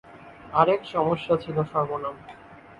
আরেক 0.53 0.81
সমস্যা 0.85 1.35
ছিল 1.37 1.57
সর্বনাম। 1.63 2.15